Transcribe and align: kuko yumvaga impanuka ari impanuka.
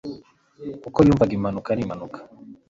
kuko 0.83 0.97
yumvaga 1.05 1.31
impanuka 1.37 1.67
ari 1.69 1.81
impanuka. 1.85 2.19